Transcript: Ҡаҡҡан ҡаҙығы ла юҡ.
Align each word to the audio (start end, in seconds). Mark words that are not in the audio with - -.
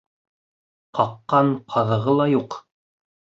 Ҡаҡҡан 0.99 1.51
ҡаҙығы 1.75 2.17
ла 2.21 2.27
юҡ. 2.33 2.59